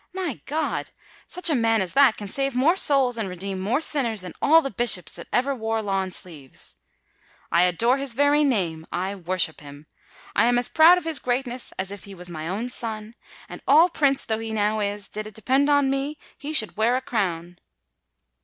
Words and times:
My 0.15 0.41
God! 0.47 0.89
such 1.27 1.47
a 1.47 1.53
man 1.53 1.79
as 1.79 1.93
that 1.93 2.17
can 2.17 2.27
save 2.27 2.55
more 2.55 2.75
souls 2.75 3.17
and 3.17 3.29
redeem 3.29 3.59
more 3.59 3.79
sinners 3.81 4.21
than 4.21 4.33
all 4.41 4.59
the 4.63 4.71
Bishops 4.71 5.11
that 5.11 5.27
ever 5.31 5.53
wore 5.53 5.79
lawn 5.83 6.09
sleeves! 6.09 6.75
I 7.51 7.65
adore 7.65 7.97
his 7.99 8.13
very 8.15 8.43
name—I 8.43 9.13
worship 9.13 9.61
him—I 9.61 10.45
am 10.45 10.57
as 10.57 10.69
proud 10.69 10.97
of 10.97 11.03
his 11.03 11.19
greatness 11.19 11.71
as 11.77 11.91
if 11.91 12.05
he 12.05 12.15
was 12.15 12.31
my 12.31 12.47
own 12.47 12.67
son; 12.69 13.13
and 13.47 13.61
all 13.67 13.89
Prince 13.89 14.25
though 14.25 14.39
he 14.39 14.51
now 14.53 14.79
is, 14.79 15.07
did 15.07 15.27
it 15.27 15.35
depend 15.35 15.69
upon 15.69 15.91
me, 15.91 16.17
he 16.35 16.51
should 16.51 16.77
wear 16.77 16.95
a 16.95 17.01
crown." 17.01 17.59